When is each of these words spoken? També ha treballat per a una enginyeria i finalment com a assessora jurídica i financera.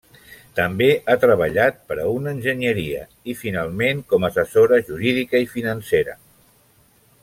També 0.59 0.87
ha 1.05 1.15
treballat 1.23 1.77
per 1.91 1.97
a 2.03 2.07
una 2.13 2.33
enginyeria 2.37 3.03
i 3.33 3.37
finalment 3.45 4.03
com 4.15 4.25
a 4.27 4.33
assessora 4.33 4.83
jurídica 4.89 5.47
i 5.49 5.51
financera. 5.57 6.21